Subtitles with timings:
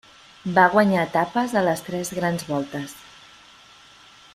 [0.53, 2.97] Va guanyar etapes a les tres grans voltes.